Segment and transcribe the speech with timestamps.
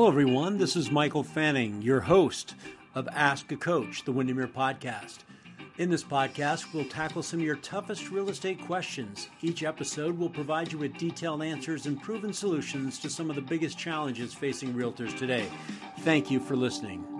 [0.00, 0.56] Hello, everyone.
[0.56, 2.54] This is Michael Fanning, your host
[2.94, 5.18] of Ask a Coach, the Windermere podcast.
[5.76, 9.28] In this podcast, we'll tackle some of your toughest real estate questions.
[9.42, 13.42] Each episode will provide you with detailed answers and proven solutions to some of the
[13.42, 15.46] biggest challenges facing realtors today.
[15.98, 17.19] Thank you for listening.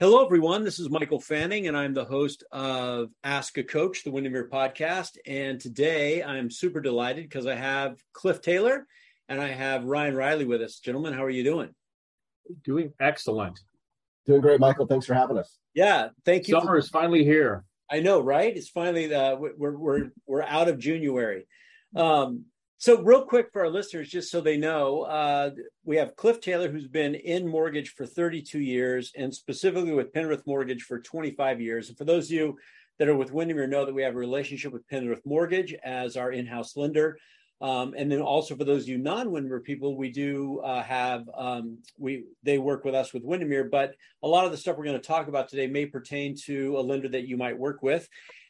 [0.00, 0.62] Hello, everyone.
[0.62, 5.16] This is Michael Fanning, and I'm the host of Ask a Coach, the Windermere podcast.
[5.26, 8.86] And today I'm super delighted because I have Cliff Taylor
[9.28, 10.78] and I have Ryan Riley with us.
[10.78, 11.74] Gentlemen, how are you doing?
[12.62, 13.58] Doing excellent.
[14.24, 14.86] Doing great, Michael.
[14.86, 15.58] Thanks for having us.
[15.74, 16.52] Yeah, thank you.
[16.52, 17.64] Summer for- is finally here.
[17.90, 18.56] I know, right?
[18.56, 21.48] It's finally uh, we're we're we're out of January.
[21.96, 22.44] Um,
[22.80, 25.50] so, real quick for our listeners, just so they know, uh,
[25.84, 30.46] we have Cliff Taylor, who's been in mortgage for 32 years, and specifically with Penrith
[30.46, 31.88] Mortgage for 25 years.
[31.88, 32.56] And for those of you
[33.00, 36.30] that are with Windermere, know that we have a relationship with Penrith Mortgage as our
[36.30, 37.18] in-house lender.
[37.60, 41.78] Um, and then also for those of you non-Windermere people, we do uh, have um,
[41.98, 45.00] we they work with us with Windermere, but a lot of the stuff we're going
[45.00, 48.08] to talk about today may pertain to a lender that you might work with.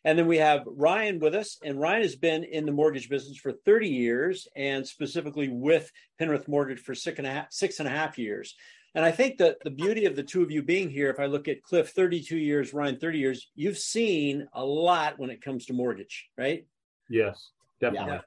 [0.08, 3.36] And then we have Ryan with us, and Ryan has been in the mortgage business
[3.36, 7.86] for 30 years, and specifically with Penrith Mortgage for six and a half, six and
[7.86, 8.54] a half years.
[8.94, 11.26] And I think that the beauty of the two of you being here, if I
[11.26, 15.66] look at Cliff 32 years, Ryan 30 years, you've seen a lot when it comes
[15.66, 16.66] to mortgage, right?
[17.10, 18.14] Yes, definitely.
[18.14, 18.20] Yeah.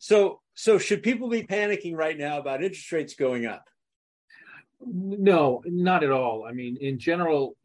[0.00, 3.62] So, so should people be panicking right now about interest rates going up?
[4.84, 6.44] No, not at all.
[6.48, 7.56] I mean, in general,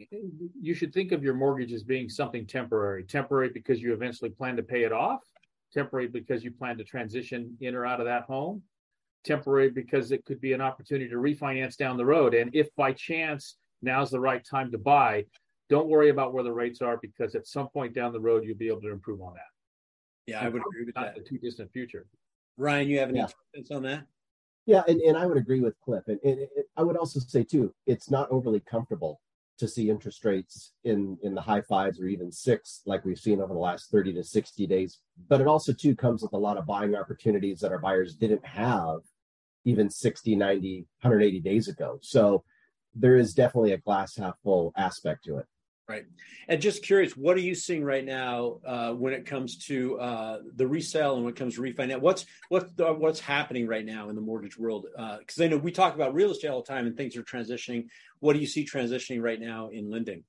[0.62, 3.04] you should think of your mortgage as being something temporary.
[3.04, 5.22] Temporary because you eventually plan to pay it off,
[5.74, 8.62] temporary because you plan to transition in or out of that home,
[9.24, 12.34] temporary because it could be an opportunity to refinance down the road.
[12.34, 15.26] And if by chance now's the right time to buy,
[15.70, 18.58] don't worry about where the rates are because at some point down the road, you'll
[18.58, 20.32] be able to improve on that.
[20.32, 21.16] Yeah, I would agree with not that.
[21.16, 22.06] the too distant future.
[22.58, 23.28] Ryan, you have any yeah.
[23.54, 24.06] comments on that?
[24.68, 26.04] Yeah, and, and I would agree with Cliff.
[26.08, 29.22] And, and it, I would also say, too, it's not overly comfortable
[29.60, 33.42] to see interest rates in, in the high fives or even six, like we've seen
[33.42, 35.00] over the last 30 to 60 days.
[35.30, 38.46] But it also, too, comes with a lot of buying opportunities that our buyers didn't
[38.46, 39.00] have
[39.64, 41.98] even 60, 90, 180 days ago.
[42.02, 42.44] So
[42.94, 45.46] there is definitely a glass half full aspect to it.
[45.90, 46.04] Right.
[46.50, 50.40] And just curious, what are you seeing right now uh, when it comes to uh,
[50.58, 52.02] the resale and when it comes to refinance?
[52.02, 54.86] What's what's the, what's happening right now in the mortgage world?
[54.92, 57.24] Because uh, I know we talk about real estate all the time and things are
[57.24, 57.88] transitioning.
[58.20, 60.26] What do you see transitioning right now in lending?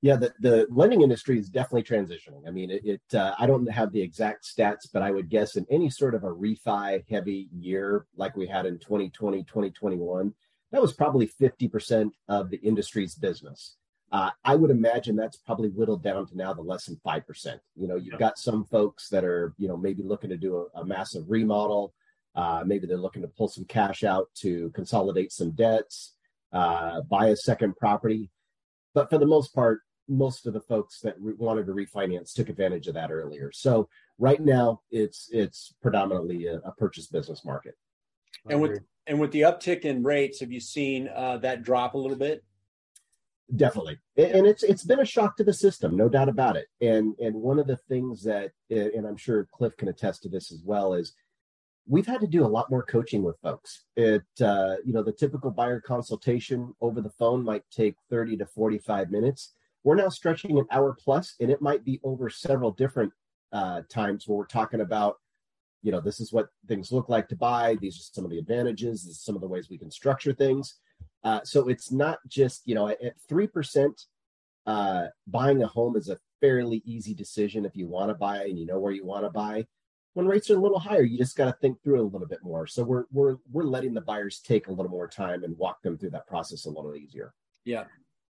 [0.00, 2.46] Yeah, the, the lending industry is definitely transitioning.
[2.46, 5.54] I mean, it, it uh, I don't have the exact stats, but I would guess
[5.54, 10.34] in any sort of a refi heavy year like we had in 2020, 2021,
[10.72, 13.76] that was probably 50% of the industry's business.
[14.10, 17.60] Uh, I would imagine that's probably whittled down to now the less than 5%.
[17.76, 18.18] You know, you've yeah.
[18.18, 21.92] got some folks that are, you know, maybe looking to do a, a massive remodel.
[22.34, 26.14] Uh, maybe they're looking to pull some cash out to consolidate some debts,
[26.52, 28.30] uh, buy a second property.
[28.94, 32.48] But for the most part, most of the folks that re- wanted to refinance took
[32.48, 33.52] advantage of that earlier.
[33.52, 33.88] So
[34.18, 37.74] right now, it's it's predominantly a, a purchase business market.
[38.48, 41.98] And with and with the uptick in rates, have you seen uh, that drop a
[41.98, 42.42] little bit?
[43.56, 46.66] Definitely, and it's it's been a shock to the system, no doubt about it.
[46.82, 50.52] And and one of the things that, and I'm sure Cliff can attest to this
[50.52, 51.14] as well, is
[51.86, 53.86] we've had to do a lot more coaching with folks.
[53.96, 58.46] It uh, you know the typical buyer consultation over the phone might take 30 to
[58.46, 59.54] 45 minutes.
[59.82, 63.14] We're now stretching an hour plus, and it might be over several different
[63.50, 65.16] uh, times where we're talking about
[65.82, 67.76] you know this is what things look like to buy.
[67.80, 69.04] These are some of the advantages.
[69.04, 70.74] This is some of the ways we can structure things
[71.24, 73.88] uh, so it's not just, you know, at 3%,
[74.66, 78.58] uh, buying a home is a fairly easy decision if you want to buy and
[78.58, 79.66] you know where you want to buy.
[80.14, 82.26] When rates are a little higher, you just got to think through it a little
[82.26, 82.66] bit more.
[82.66, 85.96] So we're we're we're letting the buyers take a little more time and walk them
[85.96, 87.32] through that process a little easier.
[87.64, 87.84] Yeah.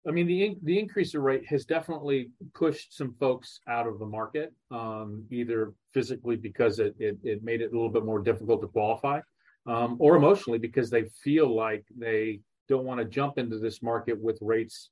[0.06, 4.06] I mean, the the increase in rate has definitely pushed some folks out of the
[4.06, 8.60] market, um, either physically because it, it, it made it a little bit more difficult
[8.62, 9.20] to qualify,
[9.66, 14.20] um, or emotionally because they feel like they don't want to jump into this market
[14.20, 14.90] with rates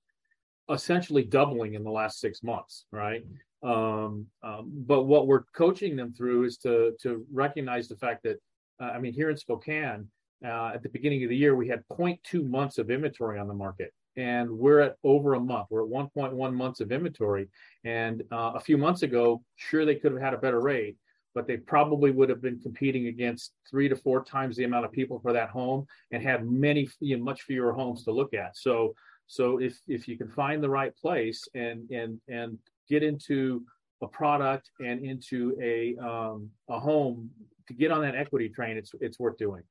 [0.70, 3.24] essentially doubling in the last six months, right?
[3.62, 8.38] Um, um, but what we're coaching them through is to to recognize the fact that
[8.80, 10.08] uh, I mean here in Spokane
[10.44, 13.54] uh, at the beginning of the year we had 0.2 months of inventory on the
[13.54, 15.68] market and we're at over a month.
[15.70, 17.48] We're at 1.1 months of inventory.
[17.84, 20.96] And uh, a few months ago, sure they could have had a better rate,
[21.34, 24.93] but they probably would have been competing against three to four times the amount of
[24.93, 28.56] people for that home and had many, you know, much fewer homes to look at.
[28.56, 28.94] So,
[29.26, 32.58] so if if you can find the right place and and and
[32.88, 33.64] get into
[34.02, 37.31] a product and into a um, a home
[37.69, 39.62] to get on that equity train, it's it's worth doing.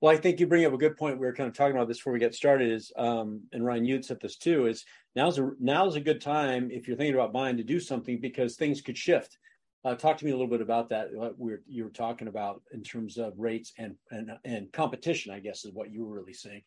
[0.00, 1.18] Well, I think you bring up a good point.
[1.18, 2.70] We were kind of talking about this before we get started.
[2.70, 4.66] Is um, and Ryan, you'd said this too.
[4.66, 4.84] Is
[5.16, 8.56] now's a now's a good time if you're thinking about buying to do something because
[8.56, 9.38] things could shift.
[9.84, 11.12] Uh, talk to me a little bit about that.
[11.12, 15.32] What we were, you were talking about in terms of rates and and and competition.
[15.32, 16.62] I guess is what you were really saying.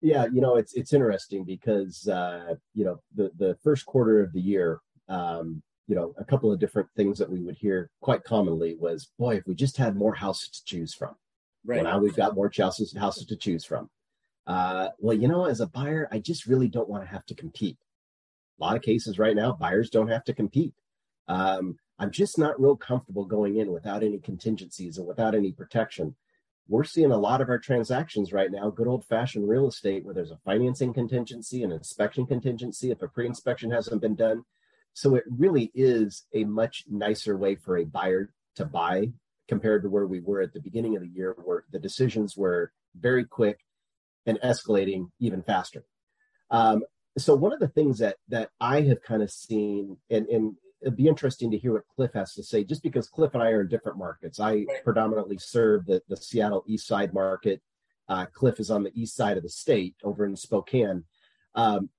[0.00, 4.32] Yeah, you know it's it's interesting because uh, you know the the first quarter of
[4.32, 8.22] the year, um, you know, a couple of different things that we would hear quite
[8.24, 11.16] commonly was, boy, if we just had more houses to choose from
[11.66, 11.82] Right.
[11.82, 13.90] Well, now we've got more houses, houses to choose from.
[14.46, 17.34] Uh, well, you know, as a buyer, I just really don't want to have to
[17.34, 17.76] compete.
[18.60, 20.74] A lot of cases right now, buyers don't have to compete.
[21.26, 26.14] Um, I'm just not real comfortable going in without any contingencies and without any protection.
[26.68, 30.14] We're seeing a lot of our transactions right now, good old fashioned real estate, where
[30.14, 34.44] there's a financing contingency, an inspection contingency if a pre inspection hasn't been done.
[34.92, 39.12] So it really is a much nicer way for a buyer to buy
[39.46, 42.72] compared to where we were at the beginning of the year, where the decisions were
[42.98, 43.60] very quick
[44.26, 45.84] and escalating even faster.
[46.50, 46.82] Um,
[47.16, 50.96] so one of the things that that I have kind of seen, and, and it'd
[50.96, 53.62] be interesting to hear what Cliff has to say, just because Cliff and I are
[53.62, 54.38] in different markets.
[54.38, 54.84] I right.
[54.84, 57.60] predominantly serve the, the Seattle East Side market.
[58.08, 61.02] Uh, Cliff is on the east side of the state over in Spokane.
[61.56, 61.90] Um,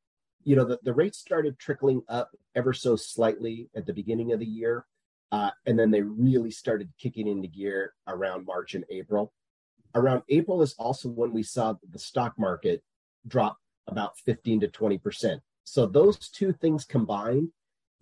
[0.45, 4.39] you know, the, the rates started trickling up ever so slightly at the beginning of
[4.39, 4.85] the year.
[5.33, 9.33] Uh, and then they really started kicking into gear around March and April.
[9.93, 12.81] Around April is also when we saw the stock market
[13.27, 13.57] drop
[13.87, 15.41] about 15 to 20%.
[15.65, 17.49] So those two things combined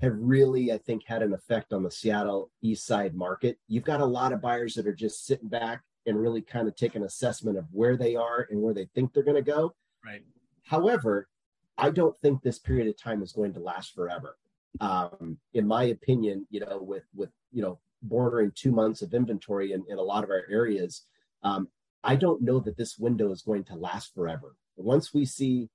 [0.01, 3.57] have really, I think, had an effect on the Seattle East Side market.
[3.67, 6.75] You've got a lot of buyers that are just sitting back and really kind of
[6.75, 9.73] take an assessment of where they are and where they think they're going to go.
[10.05, 10.23] Right.
[10.63, 11.29] However,
[11.77, 14.37] I don't think this period of time is going to last forever
[14.81, 19.71] um, in my opinion, you know, with with you know bordering two months of inventory
[19.71, 21.03] in, in a lot of our areas,
[21.43, 21.67] um,
[22.03, 24.55] I don't know that this window is going to last forever.
[24.75, 25.69] Once we see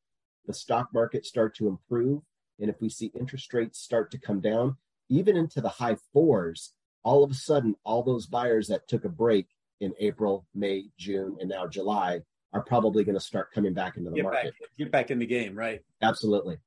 [0.47, 2.23] the stock market start to improve,
[2.61, 4.77] and if we see interest rates start to come down,
[5.09, 6.73] even into the high fours,
[7.03, 9.47] all of a sudden, all those buyers that took a break
[9.81, 12.21] in April, May, June, and now July
[12.53, 14.45] are probably going to start coming back into the get market.
[14.45, 15.81] Back, get back in the game, right?
[16.03, 16.59] Absolutely.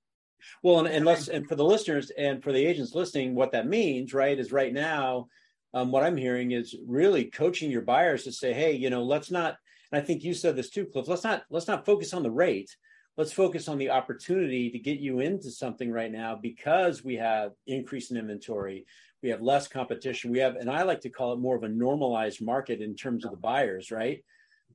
[0.61, 3.67] Well, and, and let's and for the listeners and for the agents listening, what that
[3.67, 5.27] means, right, is right now,
[5.73, 9.31] um, what I'm hearing is really coaching your buyers to say, hey, you know, let's
[9.31, 9.57] not.
[9.91, 11.07] And I think you said this too, Cliff.
[11.07, 12.75] Let's not let's not focus on the rate.
[13.17, 17.51] Let's focus on the opportunity to get you into something right now because we have
[17.67, 18.85] increase in inventory,
[19.21, 21.69] we have less competition, we have, and I like to call it more of a
[21.69, 24.23] normalized market in terms of the buyers, right?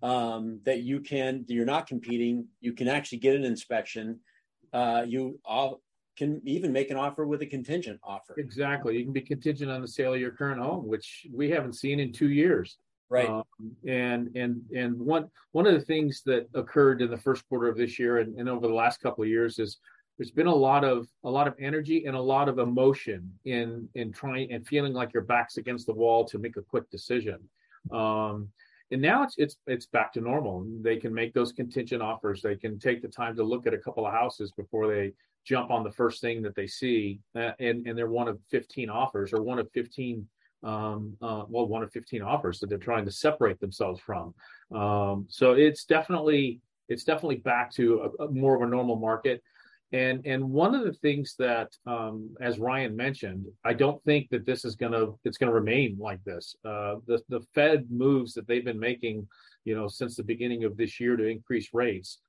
[0.03, 4.21] Um, that you can, you're not competing, you can actually get an inspection
[4.73, 5.81] uh, you all
[6.17, 8.35] can even make an offer with a contingent offer.
[8.39, 8.99] Exactly.
[8.99, 12.01] You can be contingent on the sale of your current home, which we haven't seen
[12.01, 12.79] in two years.
[13.11, 13.29] Right.
[13.29, 13.45] Um,
[13.87, 17.77] and and and one one of the things that occurred in the first quarter of
[17.77, 19.79] this year and, and over the last couple of years is
[20.19, 23.89] there's been a lot of a lot of energy and a lot of emotion in
[23.95, 27.39] in trying and feeling like your back's against the wall to make a quick decision.
[27.93, 28.49] Um,
[28.91, 30.67] and now it's it's it's back to normal.
[30.83, 32.43] They can make those contingent offers.
[32.43, 35.13] They can take the time to look at a couple of houses before they
[35.45, 38.91] jump on the first thing that they see, uh, and and they're one of 15
[38.91, 40.27] offers or one of 15
[40.63, 44.35] um, uh, well one of 15 offers that they're trying to separate themselves from.
[44.75, 49.43] Um, so it's definitely it's definitely back to a, a more of a normal market.
[49.93, 54.45] And and one of the things that, um, as Ryan mentioned, I don't think that
[54.45, 56.55] this is gonna it's gonna remain like this.
[56.65, 59.27] Uh, the the Fed moves that they've been making,
[59.65, 62.21] you know, since the beginning of this year to increase rates,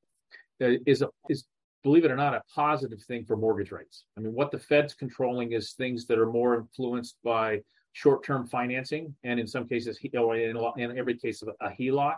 [0.62, 1.45] uh, is a, is
[1.83, 4.05] believe it or not a positive thing for mortgage rates.
[4.17, 7.59] I mean, what the Fed's controlling is things that are more influenced by
[7.93, 12.17] short-term financing, and in some cases, in, in every case, of a HELOC.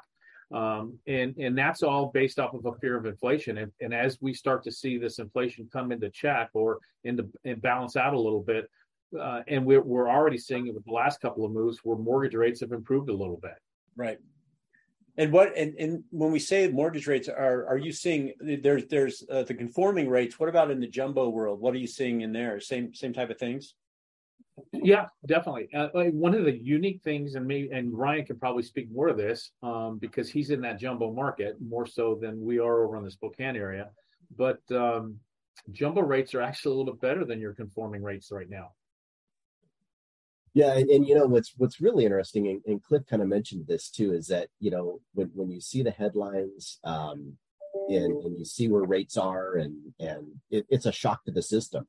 [0.53, 3.59] Um, and and that's all based off of a fear of inflation.
[3.59, 7.61] And, and as we start to see this inflation come into check or into and
[7.61, 8.69] balance out a little bit,
[9.17, 12.35] uh, and we're we're already seeing it with the last couple of moves where mortgage
[12.35, 13.55] rates have improved a little bit.
[13.95, 14.17] Right.
[15.17, 19.23] And what and, and when we say mortgage rates are are you seeing there's there's
[19.31, 20.37] uh, the conforming rates?
[20.37, 21.61] What about in the jumbo world?
[21.61, 22.59] What are you seeing in there?
[22.59, 23.75] Same same type of things.
[24.73, 25.69] Yeah, definitely.
[25.73, 29.13] Uh, one of the unique things, and me and Ryan can probably speak more to
[29.13, 33.03] this um, because he's in that jumbo market more so than we are over in
[33.03, 33.89] the Spokane area.
[34.37, 35.17] But um,
[35.71, 38.71] jumbo rates are actually a little bit better than your conforming rates right now.
[40.53, 43.67] Yeah, and, and you know what's what's really interesting, and, and Cliff kind of mentioned
[43.67, 47.37] this too, is that you know when when you see the headlines um,
[47.87, 51.41] and and you see where rates are, and and it, it's a shock to the
[51.41, 51.87] system.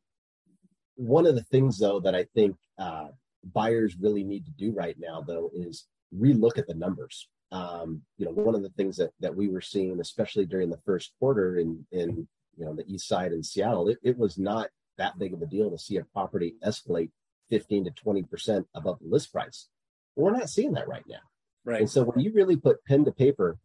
[0.96, 3.08] One of the things though that I think uh,
[3.44, 7.28] buyers really need to do right now though is relook at the numbers.
[7.50, 10.80] Um, you know, one of the things that that we were seeing, especially during the
[10.84, 14.68] first quarter in in you know the east side in Seattle, it, it was not
[14.98, 17.10] that big of a deal to see a property escalate
[17.50, 19.68] 15 to 20% above the list price.
[20.16, 21.20] We're not seeing that right now.
[21.64, 21.80] Right.
[21.80, 23.58] And so when you really put pen to paper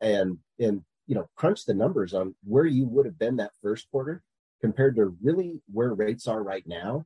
[0.00, 3.90] and and you know crunch the numbers on where you would have been that first
[3.90, 4.22] quarter
[4.64, 7.04] compared to really where rates are right now,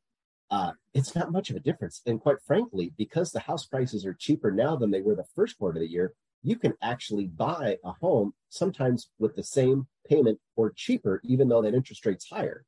[0.53, 2.03] uh, it's not much of a difference.
[2.07, 5.59] And quite frankly, because the house prices are cheaper now than they were the first
[5.59, 10.39] quarter of the year, you can actually buy a home sometimes with the same payment
[10.55, 12.65] or cheaper, even though that interest rate's higher.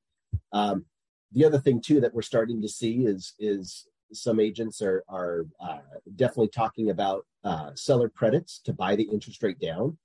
[0.53, 0.87] Um,
[1.31, 5.47] the other thing too that we're starting to see is is some agents are are
[5.61, 5.79] uh,
[6.17, 9.97] definitely talking about uh, seller credits to buy the interest rate down.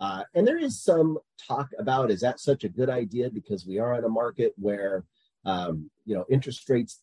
[0.00, 3.78] Uh, and there is some talk about is that such a good idea because we
[3.78, 5.04] are in a market where
[5.44, 7.00] um, you know interest rates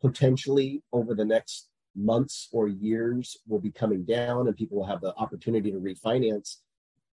[0.00, 5.00] potentially over the next months or years will be coming down and people will have
[5.00, 6.56] the opportunity to refinance.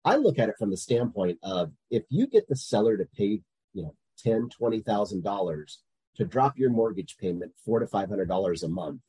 [0.05, 3.43] I look at it from the standpoint of if you get the seller to pay
[3.75, 5.81] you know ten twenty thousand dollars
[6.17, 9.01] to drop your mortgage payment four to five hundred dollars a month.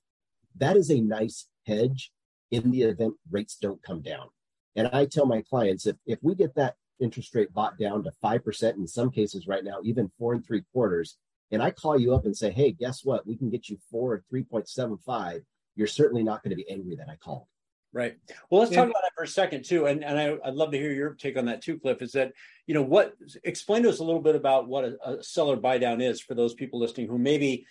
[0.57, 2.11] That is a nice hedge
[2.51, 4.27] in the event rates don't come down.
[4.75, 8.11] And I tell my clients if if we get that interest rate bought down to
[8.21, 11.17] five percent in some cases right now, even four and three quarters,
[11.51, 13.25] and I call you up and say, hey, guess what?
[13.25, 15.41] We can get you four or three point seven five.
[15.75, 17.45] You're certainly not going to be angry that I called.
[17.91, 18.17] Right.
[18.49, 18.81] Well, let's yeah.
[18.81, 21.15] talk about that for a second too, and and I, would love to hear your
[21.15, 22.03] take on that too, Cliff.
[22.03, 22.33] Is that
[22.67, 23.15] you know what?
[23.43, 26.35] Explain to us a little bit about what a, a seller buy down is for
[26.35, 27.65] those people listening who maybe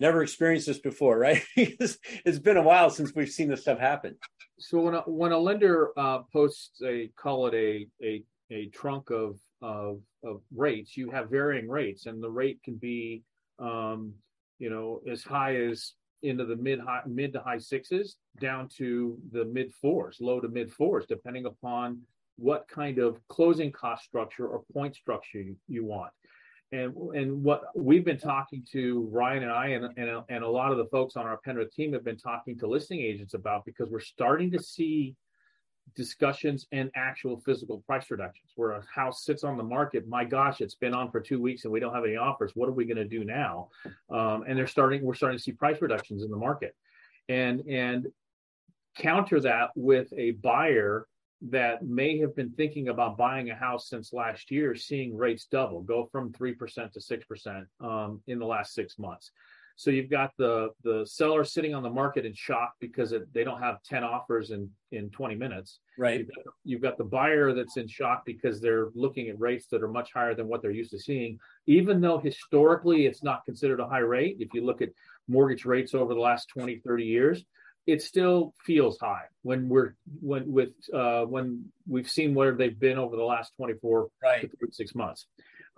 [0.00, 1.42] never experienced this before, right?
[1.56, 4.16] it's been a while since we've seen this stuff happen.
[4.58, 9.10] So when a, when a lender uh, posts a call it a a a trunk
[9.10, 13.22] of of of rates, you have varying rates, and the rate can be
[13.58, 14.12] um,
[14.58, 19.16] you know as high as into the mid high mid to high sixes down to
[19.32, 22.00] the mid fours, low to mid fours, depending upon
[22.36, 26.12] what kind of closing cost structure or point structure you, you want.
[26.70, 30.70] And and what we've been talking to Ryan and I and, and and a lot
[30.70, 33.88] of the folks on our Penrith team have been talking to listing agents about because
[33.88, 35.16] we're starting to see
[35.96, 40.06] discussions and actual physical price reductions where a house sits on the market.
[40.06, 42.52] My gosh it's been on for two weeks and we don't have any offers.
[42.54, 43.68] What are we going to do now?
[44.10, 46.74] Um, and they're starting we're starting to see price reductions in the market.
[47.30, 48.08] And and
[48.98, 51.06] counter that with a buyer
[51.40, 55.82] that may have been thinking about buying a house since last year seeing rates double
[55.82, 59.30] go from 3% to 6% um, in the last six months
[59.78, 63.44] so you've got the the seller sitting on the market in shock because it, they
[63.44, 65.78] don't have 10 offers in in 20 minutes.
[65.96, 66.18] Right.
[66.18, 69.82] You've got, you've got, the buyer that's in shock because they're looking at rates that
[69.84, 73.78] are much higher than what they're used to seeing, even though historically it's not considered
[73.78, 74.38] a high rate.
[74.40, 74.88] If you look at
[75.28, 77.44] mortgage rates over the last 20, 30 years,
[77.88, 82.98] it still feels high when we're when with uh, when we've seen where they've been
[82.98, 84.42] over the last 24 right.
[84.42, 85.26] to 36 months.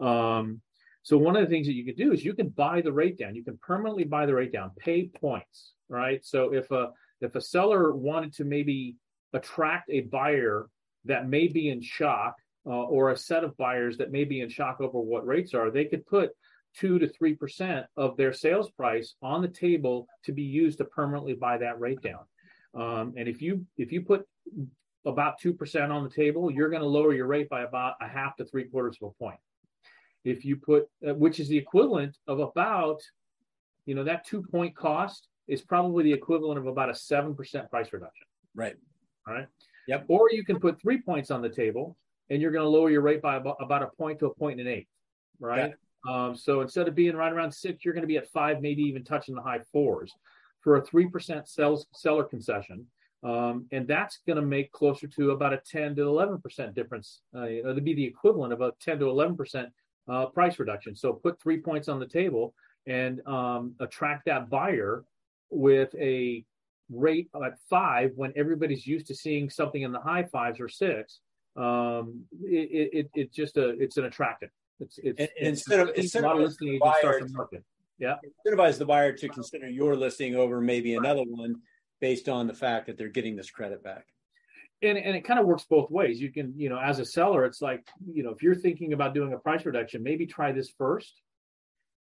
[0.01, 0.61] Um,
[1.05, 3.17] so one of the things that you can do is you can buy the rate
[3.17, 3.37] down.
[3.37, 6.25] You can permanently buy the rate down, pay points, right?
[6.25, 6.91] So if a
[7.21, 8.97] if a seller wanted to maybe
[9.33, 10.67] attract a buyer
[11.05, 12.35] that may be in shock
[12.67, 15.71] uh, or a set of buyers that may be in shock over what rates are,
[15.71, 16.31] they could put
[16.77, 20.85] two to three percent of their sales price on the table to be used to
[20.85, 22.25] permanently buy that rate down.
[22.75, 24.27] Um, and if you if you put
[25.05, 28.09] about two percent on the table, you're going to lower your rate by about a
[28.09, 29.41] half to three quarters of a point
[30.25, 33.01] if you put, uh, which is the equivalent of about,
[33.87, 37.37] you know, that two point cost is probably the equivalent of about a 7%
[37.71, 38.27] price reduction.
[38.55, 38.77] Right.
[39.27, 39.47] All right.
[39.89, 40.05] Yep.
[40.09, 41.97] Or you can put three points on the table
[42.29, 44.61] and you're going to lower your rate by about, about a point to a point
[44.61, 44.89] and an eighth.
[45.41, 45.73] Right.
[46.09, 48.83] Um, so instead of being right around six, you're going to be at five, maybe
[48.83, 50.13] even touching the high fours
[50.61, 52.87] for a 3% sales, seller concession.
[53.23, 57.21] Um, and that's going to make closer to about a 10 to 11% difference.
[57.37, 59.67] Uh, it'll be the equivalent of a 10 to 11%
[60.09, 60.97] uh, price reduction.
[60.97, 62.55] So put three points on the table
[62.87, 65.05] and um, attract that buyer
[65.51, 66.45] with a
[66.91, 71.21] rate at five when everybody's used to seeing something in the high fives or six,
[71.57, 74.51] um, it, it, it just a it's an attractant.
[74.81, 77.65] It's it's, And- and instead of- instead of listing agents start the to- market.
[77.99, 81.57] Yeah, incentivize the buyer to consider your listing over maybe another one
[82.01, 84.07] based on the fact that they're getting this credit back.
[84.83, 86.19] and and it kind of works both ways.
[86.21, 89.13] You can you know as a seller, it's like you know if you're thinking about
[89.13, 91.21] doing a price reduction, maybe try this first.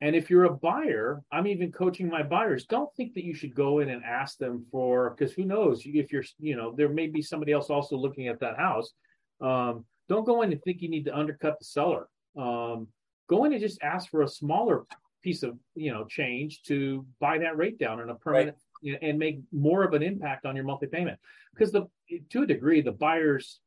[0.03, 2.67] And if you're a buyer, I'm even coaching my buyers.
[2.67, 6.13] Don't think that you should go in and ask them for because who knows if
[6.13, 8.93] you're you know there may be somebody else also looking at that house.
[9.41, 12.09] Um, don't go in and think you need to undercut the seller.
[12.37, 12.89] Um,
[13.29, 14.85] go in and just ask for a smaller
[15.23, 18.99] piece of you know change to buy that rate down in a permanent you know,
[19.03, 21.19] and make more of an impact on your monthly payment.
[21.53, 21.87] Because the
[22.31, 23.61] to a degree the buyers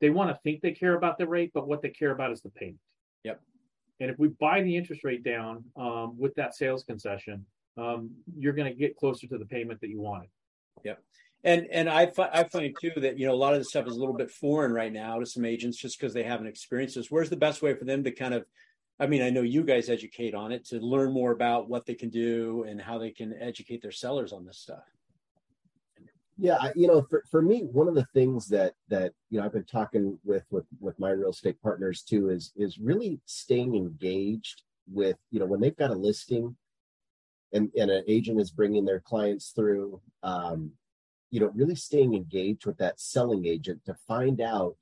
[0.00, 2.42] they want to think they care about the rate but what they care about is
[2.42, 2.78] the payment.
[3.24, 3.40] Yep.
[4.00, 7.44] and if we buy the interest rate down um, with that sales concession
[7.76, 10.28] um, you're going to get closer to the payment that you wanted
[11.44, 13.86] And and I fi- I find too that you know a lot of this stuff
[13.86, 16.94] is a little bit foreign right now to some agents just because they haven't experienced
[16.94, 17.10] this.
[17.10, 18.46] Where's the best way for them to kind of,
[18.98, 21.94] I mean, I know you guys educate on it to learn more about what they
[21.94, 24.84] can do and how they can educate their sellers on this stuff.
[26.36, 29.52] Yeah, you know, for, for me, one of the things that that you know I've
[29.52, 34.62] been talking with with with my real estate partners too is is really staying engaged
[34.90, 36.56] with you know when they've got a listing,
[37.52, 40.72] and and an agent is bringing their clients through, um,
[41.34, 44.76] you know, really staying engaged with that selling agent to find out,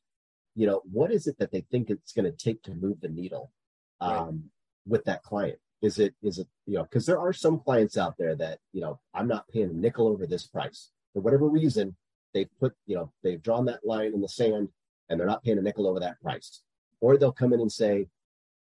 [0.55, 3.09] you know, what is it that they think it's going to take to move the
[3.09, 3.51] needle,
[4.01, 4.35] um, Right.
[4.93, 5.59] with that client.
[5.81, 8.83] Is it is it you know because there are some clients out there that you
[8.83, 11.97] know I'm not paying a nickel over this price for whatever reason,
[12.35, 14.69] they've put, you know, they've drawn that line in the sand
[15.09, 16.63] and they're not paying a nickel over that price.
[17.01, 18.07] Or they'll come in and say,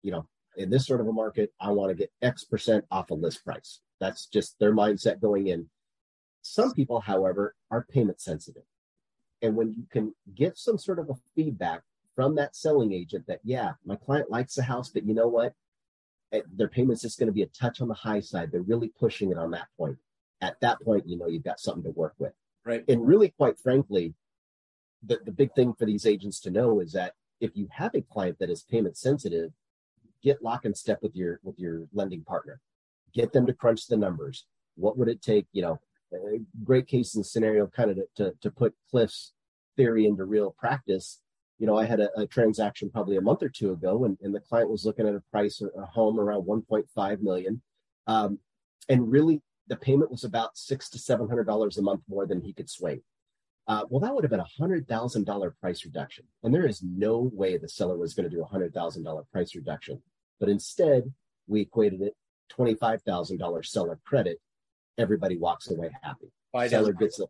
[0.02, 0.28] you know,
[0.58, 3.44] in this sort of a market, I want to get X percent off a list
[3.46, 3.82] price.
[4.00, 5.70] That's just their mindset going in.
[6.50, 8.64] Some people, however, are payment sensitive.
[9.44, 11.84] And when you can get some sort of a feedback
[12.16, 15.54] from that selling agent that, yeah, my client likes the house, but you know what?
[16.34, 18.52] Eh, Their payment's just going to be a touch on the high side.
[18.52, 19.98] They're really pushing it on that point.
[20.42, 22.34] At that point, you know, you've got something to work with
[22.66, 22.84] Right.
[22.88, 24.14] and really quite frankly
[25.04, 28.02] the, the big thing for these agents to know is that if you have a
[28.02, 29.52] client that is payment sensitive
[30.22, 32.60] get lock and step with your with your lending partner
[33.14, 34.46] get them to crunch the numbers
[34.76, 35.80] what would it take you know
[36.64, 39.34] great case and scenario kind of to, to, to put cliff's
[39.78, 41.22] theory into real practice
[41.60, 44.34] you know i had a, a transaction probably a month or two ago and, and
[44.34, 47.62] the client was looking at a price a home around 1.5 million
[48.08, 48.40] um,
[48.90, 52.42] and really the payment was about six to seven hundred dollars a month more than
[52.42, 53.02] he could swing.
[53.68, 56.84] Uh, well, that would have been a hundred thousand dollar price reduction, and there is
[56.84, 60.02] no way the seller was going to do a hundred thousand dollar price reduction.
[60.40, 61.14] But instead,
[61.48, 62.16] we equated it
[62.50, 64.40] twenty five thousand dollar seller credit.
[65.00, 66.28] Everybody walks away happy.
[66.52, 66.84] Buy down.
[66.84, 67.26] seller gets a,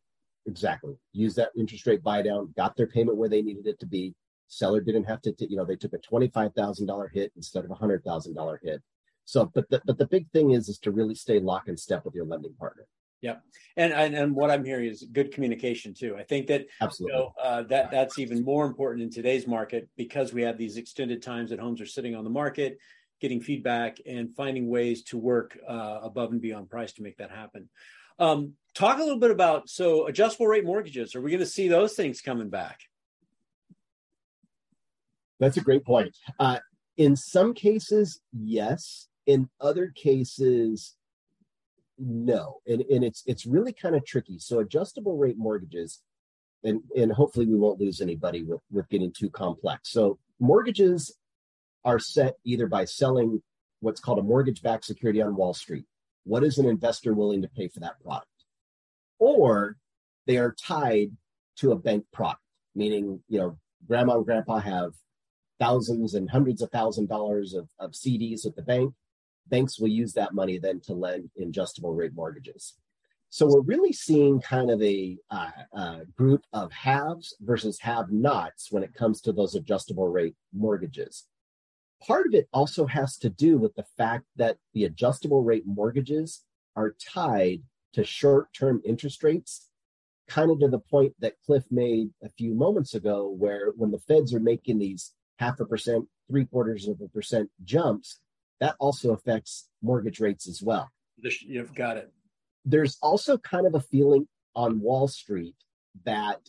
[0.46, 3.86] exactly use that interest rate buy down, got their payment where they needed it to
[3.86, 4.16] be.
[4.48, 7.32] Seller didn't have to, t- you know, they took a twenty five thousand dollar hit
[7.36, 8.82] instead of a hundred thousand dollar hit.
[9.26, 12.04] So, but the, but the big thing is is to really stay lock and step
[12.04, 12.88] with your lending partner.
[13.78, 16.16] And, and and what I'm hearing is good communication too.
[16.18, 17.18] I think that you Absolutely.
[17.18, 21.22] know uh, that that's even more important in today's market because we have these extended
[21.22, 22.78] times that homes are sitting on the market,
[23.20, 27.32] getting feedback and finding ways to work uh, above and beyond price to make that
[27.32, 27.70] happen.
[28.18, 31.16] Um, talk a little bit about so adjustable rate mortgages.
[31.16, 32.80] Are we going to see those things coming back?
[35.40, 36.16] That's a great point.
[36.38, 36.60] Uh,
[36.98, 39.08] in some cases, yes.
[39.26, 40.96] In other cases,
[41.98, 42.58] no.
[42.68, 44.40] And, and it's it's really kind of tricky.
[44.40, 46.02] So adjustable rate mortgages,
[46.64, 49.92] and and hopefully we won't lose anybody with with getting too complex.
[49.92, 51.16] So mortgages
[51.86, 53.42] are set either by selling
[53.80, 55.86] what's called a mortgage-backed security on Wall Street.
[56.26, 58.28] What is an investor willing to pay for that product?
[59.20, 59.78] Or
[60.28, 61.12] they are tied
[61.58, 62.42] to a bank product,
[62.76, 64.94] meaning you know grandma and grandpa have
[65.60, 68.94] thousands and hundreds of thousand dollars of, of CDs at the bank.
[69.48, 72.76] Banks will use that money then to lend in adjustable rate mortgages.
[73.32, 78.72] So we're really seeing kind of a uh, uh, group of haves versus have nots
[78.72, 81.26] when it comes to those adjustable rate mortgages.
[82.06, 86.44] Part of it also has to do with the fact that the adjustable rate mortgages
[86.76, 87.62] are tied
[87.94, 89.68] to short term interest rates,
[90.28, 94.00] kind of to the point that Cliff made a few moments ago, where when the
[94.00, 98.20] feds are making these half a percent, three quarters of a percent jumps,
[98.60, 100.90] that also affects mortgage rates as well.
[101.18, 102.12] You've got it.
[102.66, 105.56] There's also kind of a feeling on Wall Street
[106.06, 106.40] that,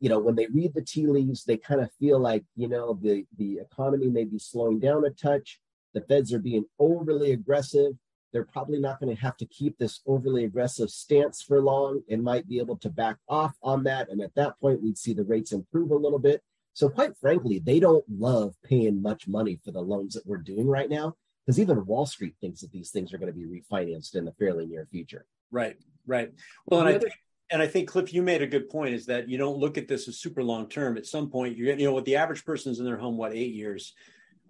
[0.00, 2.98] you know, when they read the tea leaves, they kind of feel like, you know,
[3.00, 5.58] the, the economy may be slowing down a touch.
[5.94, 7.92] The feds are being overly aggressive.
[8.32, 12.22] they're probably not going to have to keep this overly aggressive stance for long and
[12.22, 14.10] might be able to back off on that.
[14.10, 16.42] And at that point, we'd see the rates improve a little bit.
[16.74, 20.66] So, quite frankly, they don't love paying much money for the loans that we're doing
[20.66, 21.14] right now
[21.46, 24.32] because even Wall Street thinks that these things are going to be refinanced in the
[24.32, 25.24] fairly near future.
[25.50, 26.32] Right, right.
[26.66, 27.12] Well, and I think,
[27.50, 29.88] and I think Cliff, you made a good point is that you don't look at
[29.88, 30.96] this as super long term.
[30.96, 33.32] At some point, you're you know what the average person is in their home what
[33.32, 33.94] eight years,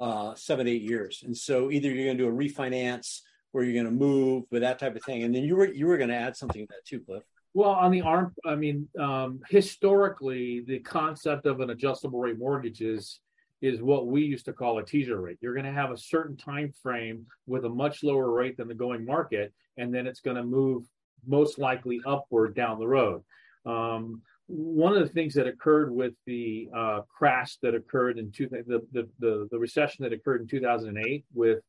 [0.00, 3.20] uh, seven eight years, and so either you're going to do a refinance
[3.52, 5.22] or you're going to move, but that type of thing.
[5.22, 7.22] And then you were you were going to add something to that too, Cliff.
[7.54, 12.80] Well, on the ARM, I mean, um, historically, the concept of an adjustable rate mortgage
[12.80, 13.20] is
[13.62, 15.38] is what we used to call a teaser rate.
[15.40, 18.74] You're going to have a certain time frame with a much lower rate than the
[18.74, 20.84] going market, and then it's going to move
[21.26, 23.22] most likely upward down the road.
[23.64, 28.48] Um, one of the things that occurred with the uh, crash that occurred in two,
[28.48, 31.60] the, the, the, the recession that occurred in 2008 with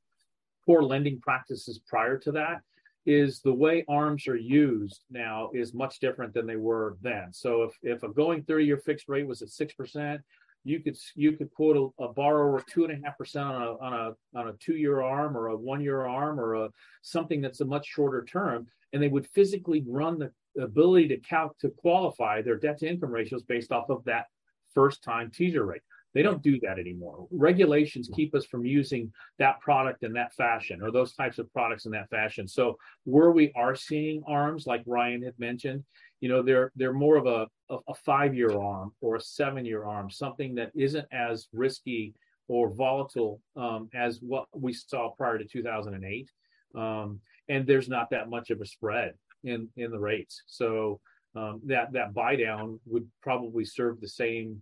[0.66, 2.62] poor lending practices prior to that
[3.08, 7.30] is the way arms are used now is much different than they were then.
[7.32, 10.20] So if, if a going 30 year fixed rate was at 6%,
[10.68, 13.72] you could you could quote a, a borrower two and a half percent on a
[13.78, 16.70] on a on a two year arm or a one year arm or a
[17.02, 21.54] something that's a much shorter term, and they would physically run the ability to count
[21.60, 24.26] to qualify their debt to income ratios based off of that
[24.74, 25.82] first time teaser rate.
[26.14, 27.28] They don't do that anymore.
[27.30, 31.86] Regulations keep us from using that product in that fashion or those types of products
[31.86, 32.48] in that fashion.
[32.48, 35.84] So where we are seeing arms, like Ryan had mentioned,
[36.20, 39.86] you know, they're they're more of a a five year arm or a seven year
[39.86, 42.16] arm, something that isn't as risky
[42.48, 46.32] or volatile um, as what we saw prior to 2008.
[46.76, 47.20] Um,
[47.50, 50.44] and there's not that much of a spread in in the rates.
[50.48, 51.00] So
[51.36, 54.62] um, that that buy down would probably serve the same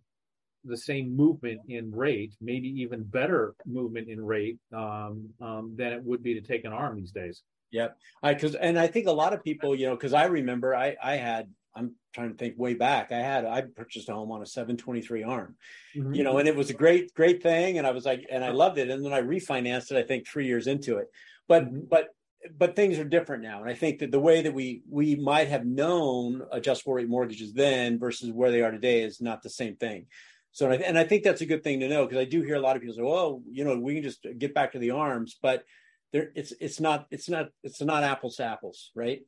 [0.64, 6.04] the same movement in rate, maybe even better movement in rate um, um, than it
[6.04, 7.44] would be to take an arm these days.
[7.72, 7.98] Yep.
[8.24, 10.96] I because and I think a lot of people, you know, because I remember I
[11.04, 13.12] I had I'm trying to think way back.
[13.12, 15.56] I had I purchased a home on a 723 arm,
[15.96, 16.14] mm-hmm.
[16.14, 18.52] you know, and it was a great great thing, and I was like, and I
[18.52, 19.98] loved it, and then I refinanced it.
[19.98, 21.08] I think three years into it,
[21.48, 21.82] but mm-hmm.
[21.90, 22.10] but
[22.58, 25.48] but things are different now, and I think that the way that we we might
[25.48, 29.76] have known adjustable rate mortgages then versus where they are today is not the same
[29.76, 30.08] thing.
[30.52, 32.62] So, and I think that's a good thing to know because I do hear a
[32.62, 35.38] lot of people say, "Oh, you know, we can just get back to the arms,"
[35.42, 35.66] but
[36.14, 39.22] there, it's it's not it's not it's not apples to apples, right?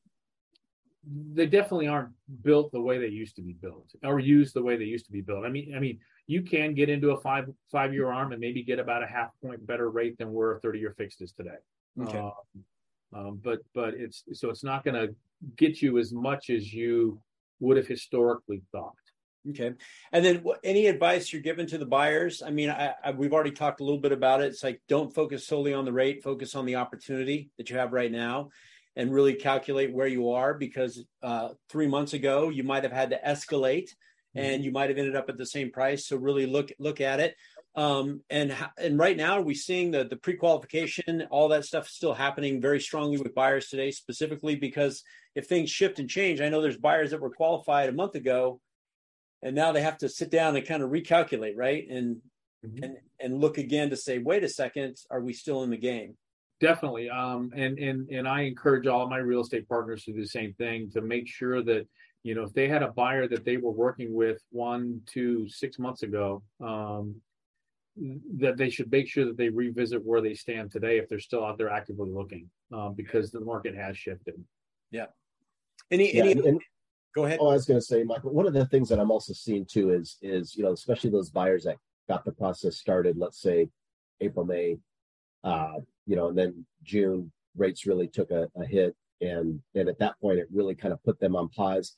[1.33, 4.77] They definitely aren't built the way they used to be built, or used the way
[4.77, 5.45] they used to be built.
[5.45, 8.63] I mean, I mean, you can get into a five five year arm and maybe
[8.63, 11.57] get about a half point better rate than where a thirty year fixed is today.
[12.01, 12.19] Okay.
[12.19, 12.31] Um,
[13.13, 15.15] um, but but it's so it's not going to
[15.55, 17.21] get you as much as you
[17.59, 18.93] would have historically thought.
[19.49, 19.73] Okay.
[20.11, 22.41] And then what, any advice you're giving to the buyers?
[22.45, 24.47] I mean, I, I, we've already talked a little bit about it.
[24.47, 27.93] It's like don't focus solely on the rate, focus on the opportunity that you have
[27.93, 28.49] right now
[28.97, 33.11] and really calculate where you are because uh, three months ago you might have had
[33.11, 33.89] to escalate
[34.35, 34.39] mm-hmm.
[34.39, 36.07] and you might have ended up at the same price.
[36.07, 37.35] So really look look at it.
[37.75, 41.93] Um, and and right now we're we seeing the the pre-qualification, all that stuff is
[41.93, 45.03] still happening very strongly with buyers today, specifically because
[45.35, 48.59] if things shift and change, I know there's buyers that were qualified a month ago
[49.43, 51.87] and now they have to sit down and kind of recalculate right?
[51.89, 52.17] And
[52.65, 52.83] mm-hmm.
[52.83, 56.15] and and look again to say wait a second are we still in the game?
[56.59, 57.09] Definitely.
[57.09, 60.27] Um and and and i encourage all of my real estate partners to do the
[60.27, 61.87] same thing to make sure that
[62.23, 65.77] you know if they had a buyer that they were working with one two six
[65.77, 67.15] months ago um
[68.37, 71.43] that they should make sure that they revisit where they stand today if they're still
[71.43, 74.35] out there actively looking um, because the market has shifted
[74.91, 75.05] yeah
[75.91, 76.61] any yeah, any and,
[77.17, 77.39] Go ahead.
[77.41, 78.31] Oh, I was going to say, Michael.
[78.31, 81.31] One of the things that I'm also seeing too is is you know especially those
[81.31, 83.17] buyers that got the process started.
[83.17, 83.69] Let's say
[84.21, 84.77] April, May,
[85.43, 89.97] uh, you know, and then June rates really took a, a hit, and and at
[89.97, 91.97] that point it really kind of put them on pause.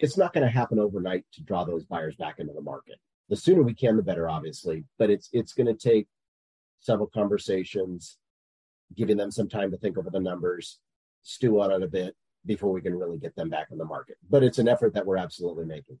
[0.00, 2.96] It's not going to happen overnight to draw those buyers back into the market.
[3.28, 4.84] The sooner we can, the better, obviously.
[4.98, 6.06] But it's it's going to take
[6.80, 8.18] several conversations,
[8.94, 10.78] giving them some time to think over the numbers,
[11.22, 12.14] stew on it a bit,
[12.46, 14.16] before we can really get them back in the market.
[14.30, 15.98] But it's an effort that we're absolutely making.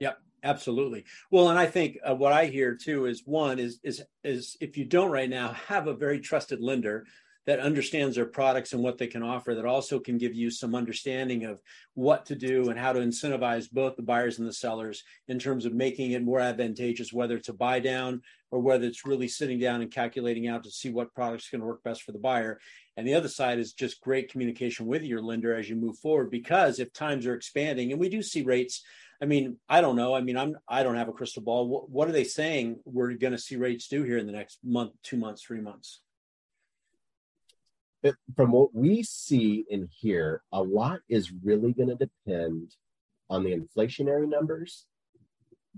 [0.00, 1.04] Yep, absolutely.
[1.30, 4.76] Well, and I think uh, what I hear too is one is is is if
[4.76, 7.06] you don't right now have a very trusted lender
[7.48, 10.74] that understands their products and what they can offer that also can give you some
[10.74, 11.62] understanding of
[11.94, 15.64] what to do and how to incentivize both the buyers and the sellers in terms
[15.64, 19.58] of making it more advantageous whether it's a buy down or whether it's really sitting
[19.58, 22.60] down and calculating out to see what products going to work best for the buyer
[22.98, 26.30] and the other side is just great communication with your lender as you move forward
[26.30, 28.84] because if times are expanding and we do see rates
[29.20, 30.14] I mean, I don't know.
[30.14, 31.66] I mean, I'm I don't have a crystal ball.
[31.66, 34.60] What, what are they saying we're going to see rates do here in the next
[34.62, 35.98] month, two months, three months?
[38.02, 42.74] It, from what we see and hear, a lot is really going to depend
[43.30, 44.86] on the inflationary numbers,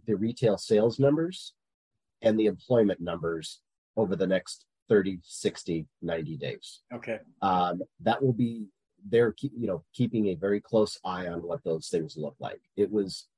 [0.07, 1.55] the retail sales numbers,
[2.23, 3.61] and the employment numbers
[3.97, 6.81] over the next 30, 60, 90 days.
[6.93, 7.19] Okay.
[7.43, 8.67] Um, that will be
[9.09, 12.61] they're you know keeping a very close eye on what those things look like.
[12.77, 13.29] It was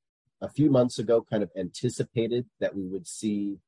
[0.41, 3.59] a few months ago kind of anticipated that we would see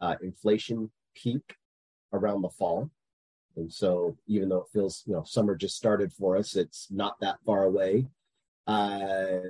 [0.00, 1.56] uh, inflation peak
[2.12, 2.90] around the fall.
[3.60, 7.20] And so even though it feels, you know, summer just started for us, it's not
[7.20, 8.06] that far away.
[8.66, 9.40] Uh,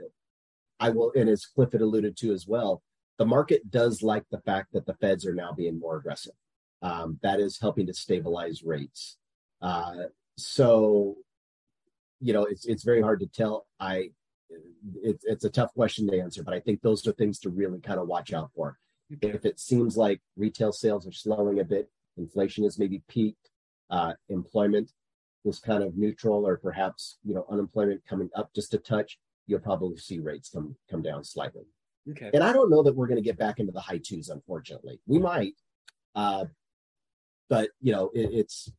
[0.79, 2.83] I will, and as Cliff had alluded to as well,
[3.19, 6.33] the market does like the fact that the feds are now being more aggressive.
[6.83, 9.19] Um, that is helping to stabilize rates.
[9.61, 10.05] Uh,
[10.39, 11.17] so,
[12.21, 13.67] you know, it's it's very hard to tell.
[13.79, 14.11] I
[15.03, 17.81] it's it's a tough question to answer, but I think those are things to really
[17.81, 18.79] kind of watch out for.
[19.21, 23.50] If it seems like retail sales are slowing a bit, inflation has maybe peaked,
[23.91, 24.93] uh, employment
[25.45, 29.61] is kind of neutral, or perhaps you know unemployment coming up just a touch, you'll
[29.61, 31.65] probably see rates come come down slightly.
[32.11, 32.31] Okay.
[32.33, 34.29] And I don't know that we're going to get back into the high twos.
[34.29, 35.55] Unfortunately, we might,
[36.15, 36.47] uh,
[37.49, 38.71] but you know it, it's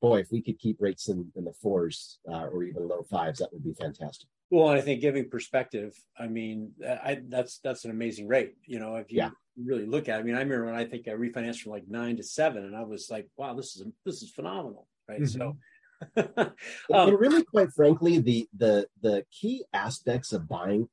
[0.00, 3.38] boy if we could keep rates in, in the fours uh, or even low fives,
[3.38, 4.28] that would be fantastic.
[4.50, 8.54] Well, I think giving perspective, I mean, I, that's that's an amazing rate.
[8.66, 9.30] You know, if you yeah.
[9.62, 10.20] really look at, it.
[10.20, 12.76] I mean, I remember when I think I refinanced from like nine to seven, and
[12.76, 15.20] I was like, wow, this is this is phenomenal, right?
[15.20, 15.50] Mm-hmm.
[16.16, 16.92] So.
[16.92, 20.88] um, and really, quite frankly, the the the key aspects of buying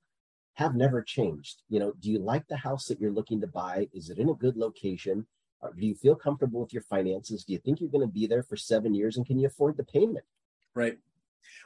[0.54, 1.64] have never changed.
[1.70, 3.90] You know, do you like the house that you're looking to buy?
[3.94, 5.26] Is it in a good location?
[5.78, 7.44] Do you feel comfortable with your finances?
[7.44, 9.76] Do you think you're going to be there for seven years, and can you afford
[9.78, 10.26] the payment?
[10.74, 10.98] Right.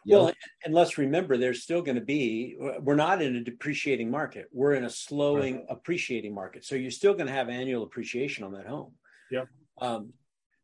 [0.05, 0.31] Well,
[0.63, 4.47] and let's remember, there's still going to be, we're not in a depreciating market.
[4.51, 5.65] We're in a slowing, right.
[5.69, 6.63] appreciating market.
[6.63, 8.93] So you're still going to have annual appreciation on that home.
[9.31, 9.45] Yeah.
[9.79, 10.13] Um,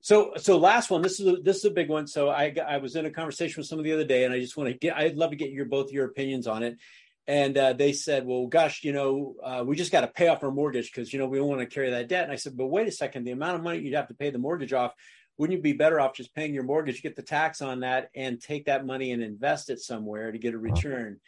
[0.01, 1.01] so, so last one.
[1.01, 2.07] This is a, this is a big one.
[2.07, 4.57] So I I was in a conversation with someone the other day, and I just
[4.57, 4.97] want to get.
[4.97, 6.77] I'd love to get your both your opinions on it.
[7.27, 10.43] And uh, they said, "Well, gosh, you know, uh, we just got to pay off
[10.43, 12.57] our mortgage because you know we don't want to carry that debt." And I said,
[12.57, 13.25] "But wait a second.
[13.25, 14.95] The amount of money you'd have to pay the mortgage off
[15.41, 18.39] wouldn't you be better off just paying your mortgage, get the tax on that, and
[18.39, 21.19] take that money and invest it somewhere to get a return?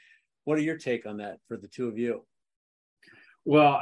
[0.44, 2.24] What are your take on that for the two of you?
[3.44, 3.82] Well,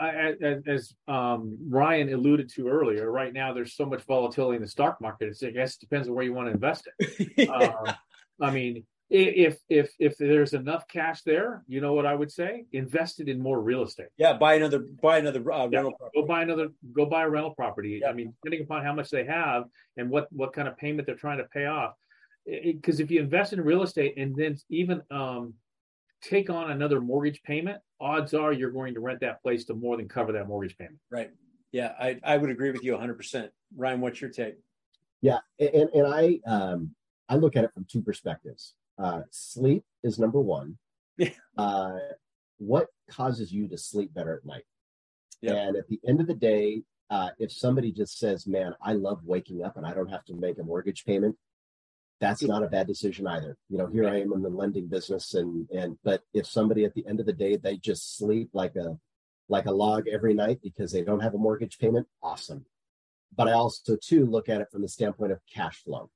[0.65, 5.01] as um, Ryan alluded to earlier, right now there's so much volatility in the stock
[5.01, 5.27] market.
[5.27, 7.49] It's, I guess it depends on where you want to invest it.
[7.49, 7.93] um,
[8.41, 12.65] I mean, if if if there's enough cash there, you know what I would say?
[12.71, 14.07] Invest it in more real estate.
[14.17, 15.91] Yeah, buy another buy another uh, yeah, rental.
[15.97, 16.21] Property.
[16.21, 16.67] Go buy another.
[16.93, 17.99] Go buy a rental property.
[18.01, 18.09] Yeah.
[18.09, 19.65] I mean, depending upon how much they have
[19.97, 21.93] and what what kind of payment they're trying to pay off.
[22.45, 25.55] Because if you invest in real estate and then even um,
[26.23, 29.97] take on another mortgage payment, odds are you're going to rent that place to more
[29.97, 30.99] than cover that mortgage payment.
[31.11, 31.31] Right.
[31.73, 33.15] Yeah, I I would agree with you 100.
[33.15, 34.55] percent Ryan, what's your take?
[35.21, 36.95] Yeah, and and I um
[37.27, 40.77] I look at it from two perspectives uh, sleep is number one.
[41.57, 41.99] Uh,
[42.57, 44.63] what causes you to sleep better at night?
[45.41, 45.55] Yep.
[45.55, 49.19] And at the end of the day, uh, if somebody just says, "Man, I love
[49.25, 51.35] waking up and I don't have to make a mortgage payment,"
[52.21, 53.57] that's not a bad decision either.
[53.69, 56.93] You know, here I am in the lending business, and and but if somebody at
[56.93, 58.97] the end of the day they just sleep like a
[59.49, 62.65] like a log every night because they don't have a mortgage payment, awesome.
[63.35, 66.09] But I also too look at it from the standpoint of cash flow,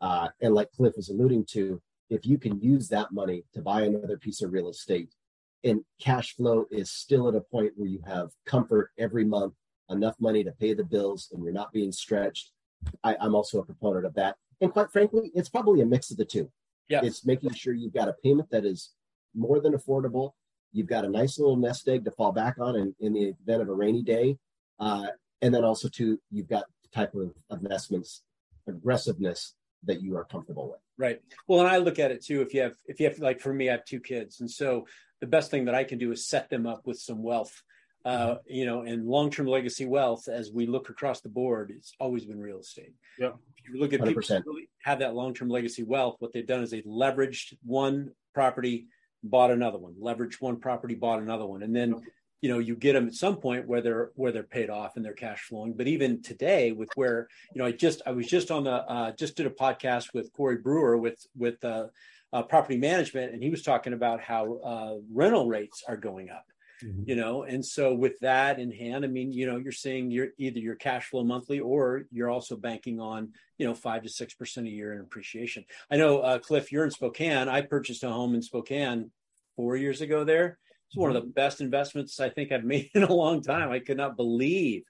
[0.00, 1.80] uh, and like Cliff was alluding to,
[2.12, 5.14] if you can use that money to buy another piece of real estate
[5.64, 9.54] and cash flow is still at a point where you have comfort every month,
[9.90, 12.50] enough money to pay the bills, and you're not being stretched,
[13.04, 14.36] I, am also a proponent of that.
[14.60, 16.50] And quite frankly, it's probably a mix of the two.
[16.88, 17.00] Yeah.
[17.02, 18.90] It's making sure you've got a payment that is
[19.34, 20.32] more than affordable.
[20.72, 23.62] You've got a nice little nest egg to fall back on in, in the event
[23.62, 24.38] of a rainy day.
[24.80, 25.06] Uh,
[25.42, 28.22] and then also, too, you've got the type of investments,
[28.66, 30.80] aggressiveness that you are comfortable with.
[31.02, 31.20] Right.
[31.48, 32.42] Well, and I look at it too.
[32.42, 34.86] If you have, if you have, like for me, I have two kids, and so
[35.20, 37.60] the best thing that I can do is set them up with some wealth.
[38.04, 38.36] Uh, mm-hmm.
[38.46, 42.40] you know, and long-term legacy wealth, as we look across the board, it's always been
[42.40, 42.94] real estate.
[43.18, 43.30] Yeah.
[43.56, 44.04] If you look at 100%.
[44.06, 48.10] people who really have that long-term legacy wealth, what they've done is they've leveraged one
[48.34, 48.86] property,
[49.22, 51.94] bought another one, leveraged one property, bought another one, and then
[52.42, 55.04] you know you get them at some point where they're where they're paid off and
[55.04, 55.72] they're cash flowing.
[55.72, 59.12] But even today with where you know i just i was just on the uh,
[59.12, 61.86] just did a podcast with corey brewer with with uh,
[62.32, 66.44] uh, property management and he was talking about how uh, rental rates are going up
[66.82, 67.02] mm-hmm.
[67.06, 67.42] you know?
[67.42, 70.74] And so with that in hand i mean you know you're seeing your either your
[70.74, 74.70] cash flow monthly or you're also banking on you know five to six percent a
[74.70, 75.64] year in appreciation.
[75.90, 77.48] I know uh, cliff you're in spokane.
[77.48, 79.10] I purchased a home in spokane
[79.54, 80.58] four years ago there
[80.92, 83.70] it's one of the best investments I think I've made in a long time.
[83.70, 84.84] I could not believe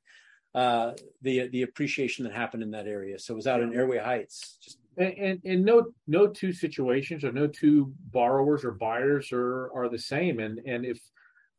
[0.55, 3.19] uh, the the appreciation that happened in that area.
[3.19, 4.59] So it was out in Airway Heights.
[4.63, 9.71] Just and, and, and no no two situations or no two borrowers or buyers are
[9.75, 10.99] are the same and and if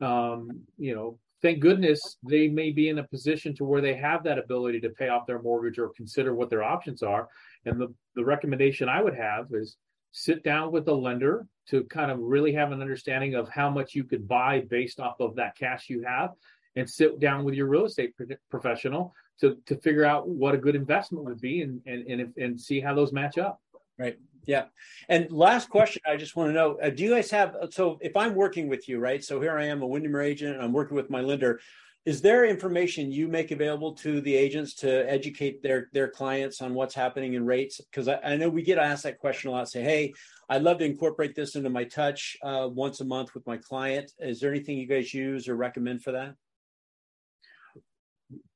[0.02, 4.24] um you know thank goodness they may be in a position to where they have
[4.24, 7.28] that ability to pay off their mortgage or consider what their options are
[7.66, 9.78] and the the recommendation i would have is
[10.14, 13.96] sit down with the lender to kind of really have an understanding of how much
[13.96, 16.32] you could buy based off of that cash you have
[16.76, 18.14] and sit down with your real estate
[18.50, 22.62] professional to to figure out what a good investment would be and and and, and
[22.62, 23.60] see how those match up.
[23.98, 24.18] Right.
[24.46, 24.66] Yeah.
[25.08, 27.56] And last question, I just want to know: uh, Do you guys have?
[27.72, 29.24] So, if I'm working with you, right?
[29.24, 31.60] So here I am, a Windermere agent, and I'm working with my lender.
[32.06, 36.74] Is there information you make available to the agents to educate their their clients on
[36.74, 37.80] what's happening in rates?
[37.80, 39.70] Because I, I, know we get asked that question a lot.
[39.70, 40.14] Say, hey,
[40.50, 44.12] I'd love to incorporate this into my touch uh, once a month with my client.
[44.20, 46.36] Is there anything you guys use or recommend for that?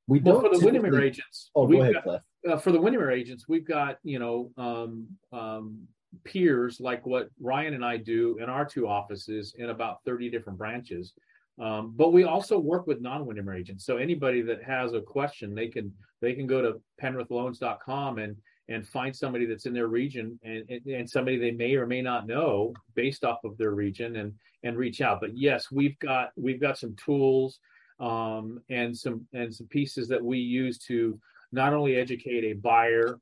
[0.06, 1.50] We don't well, for the Windermere agents.
[1.54, 5.88] Oh, go ahead, got, uh, for the Windermere agents, we've got you know um, um,
[6.24, 10.58] peers like what Ryan and I do in our two offices in about thirty different
[10.58, 11.14] branches.
[11.60, 13.84] Um, but we also work with non-Windermere agents.
[13.84, 18.36] So anybody that has a question, they can they can go to penrithloans.com and
[18.70, 22.02] and find somebody that's in their region and, and, and somebody they may or may
[22.02, 25.20] not know based off of their region and and reach out.
[25.20, 27.58] But yes, we've got we've got some tools
[27.98, 31.18] um, and some and some pieces that we use to
[31.50, 33.18] not only educate a buyer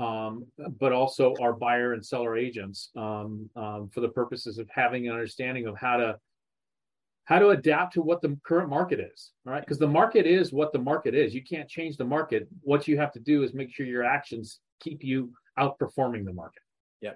[0.00, 0.46] um,
[0.78, 5.12] but also our buyer and seller agents um, um, for the purposes of having an
[5.12, 6.16] understanding of how to
[7.28, 9.60] how to adapt to what the current market is right?
[9.60, 12.96] because the market is what the market is you can't change the market what you
[12.96, 16.62] have to do is make sure your actions keep you outperforming the market
[17.00, 17.12] yeah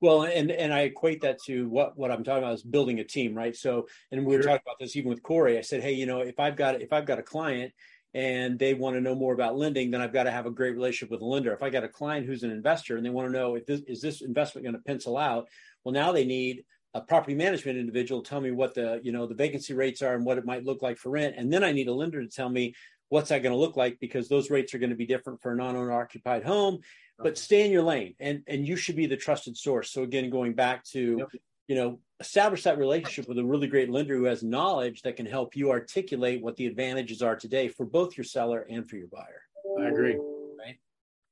[0.00, 3.04] well, and and I equate that to what what I'm talking about is building a
[3.04, 3.56] team, right?
[3.56, 5.56] So, and we were talking about this even with Corey.
[5.56, 7.72] I said, hey, you know, if I've got if I've got a client
[8.12, 10.74] and they want to know more about lending, then I've got to have a great
[10.74, 11.52] relationship with a lender.
[11.52, 13.80] If I got a client who's an investor and they want to know if this
[13.86, 15.48] is this investment going to pencil out,
[15.84, 16.64] well, now they need
[16.96, 20.24] a property management individual tell me what the you know the vacancy rates are and
[20.24, 22.48] what it might look like for rent, and then I need a lender to tell
[22.48, 22.74] me
[23.10, 25.52] what's that going to look like because those rates are going to be different for
[25.52, 26.80] a non-owner occupied home.
[27.18, 29.90] But stay in your lane and and you should be the trusted source.
[29.90, 31.28] So again going back to yep.
[31.68, 35.26] you know establish that relationship with a really great lender who has knowledge that can
[35.26, 39.08] help you articulate what the advantages are today for both your seller and for your
[39.08, 39.42] buyer.
[39.78, 40.18] I agree.
[40.58, 40.78] Right.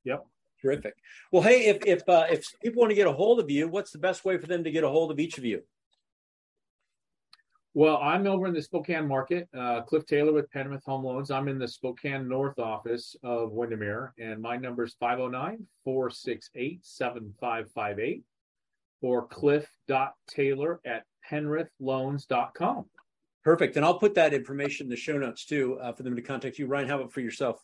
[0.03, 0.25] Yep
[0.65, 0.95] terrific
[1.31, 3.91] well hey if if uh, if people want to get a hold of you what's
[3.91, 5.61] the best way for them to get a hold of each of you
[7.77, 9.49] well, I'm over in the Spokane market.
[9.53, 11.29] Uh, Cliff Taylor with Penrith Home Loans.
[11.29, 18.23] I'm in the Spokane North office of Windermere, and my number is 509 468 7558
[19.01, 22.85] or cliff.taylor at penrithloans.com.
[23.43, 23.75] Perfect.
[23.75, 26.57] And I'll put that information in the show notes too uh, for them to contact
[26.57, 26.67] you.
[26.67, 27.61] Ryan, how about for yourself?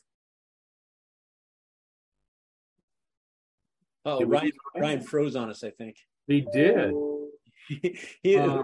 [4.06, 5.98] Oh, Ryan, Ryan froze on us, I think.
[6.28, 6.94] He did.
[8.24, 8.64] he, uh,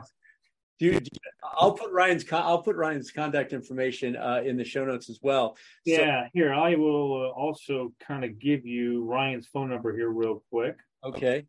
[0.80, 1.10] Dude,
[1.44, 5.58] I'll put Ryan's I'll put Ryan's contact information uh, in the show notes as well.
[5.86, 10.10] Yeah, so, here I will uh, also kind of give you Ryan's phone number here
[10.10, 10.78] real quick.
[11.04, 11.48] Okay.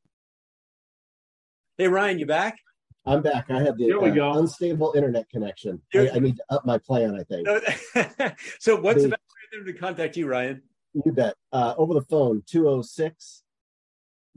[1.76, 2.58] Hey Ryan, you back?
[3.04, 3.50] I'm back.
[3.50, 5.80] I have the uh, unstable internet connection.
[5.94, 7.14] I, I, need to up my plan.
[7.14, 8.38] I think.
[8.58, 9.22] so, what's the best
[9.54, 10.62] way to contact you, Ryan?
[11.04, 11.34] You bet.
[11.52, 13.42] Uh, over the phone, 206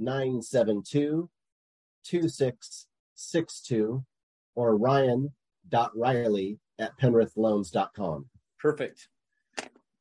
[0.02, 1.30] 972
[2.04, 4.04] 2662
[4.56, 8.26] or ryan.riley at penrithloans.com.
[8.60, 9.08] Perfect.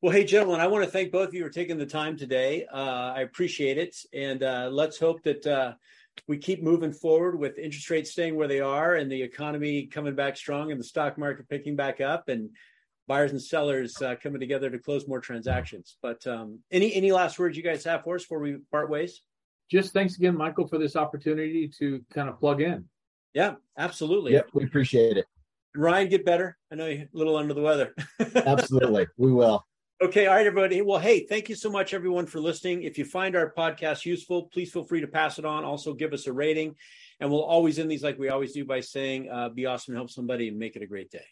[0.01, 2.65] Well, hey, gentlemen, I want to thank both of you for taking the time today.
[2.65, 3.95] Uh, I appreciate it.
[4.13, 5.73] And uh, let's hope that uh,
[6.27, 10.15] we keep moving forward with interest rates staying where they are and the economy coming
[10.15, 12.49] back strong and the stock market picking back up and
[13.07, 15.97] buyers and sellers uh, coming together to close more transactions.
[16.01, 19.21] But um, any any last words you guys have for us before we part ways?
[19.71, 22.83] Just thanks again, Michael, for this opportunity to kind of plug in.
[23.33, 24.33] Yeah, absolutely.
[24.33, 25.25] Yep, we appreciate it.
[25.73, 26.57] Ryan, get better.
[26.69, 27.95] I know you're a little under the weather.
[28.35, 29.07] absolutely.
[29.15, 29.65] We will.
[30.03, 30.27] Okay.
[30.27, 30.81] All right, everybody.
[30.81, 32.83] Well, hey, thank you so much, everyone, for listening.
[32.83, 35.63] If you find our podcast useful, please feel free to pass it on.
[35.63, 36.75] Also, give us a rating.
[37.21, 40.09] And we'll always end these like we always do by saying, uh, be awesome, help
[40.09, 41.23] somebody, and make it a great day.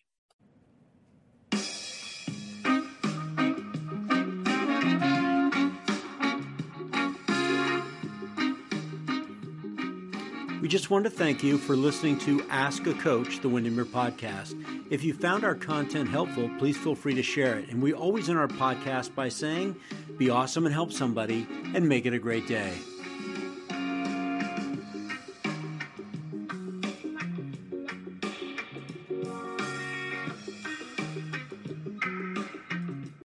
[10.70, 14.54] Just want to thank you for listening to Ask a Coach, the Windermere podcast.
[14.92, 17.70] If you found our content helpful, please feel free to share it.
[17.70, 19.76] And we always end our podcast by saying,
[20.20, 22.72] be awesome and help somebody, and make it a great day.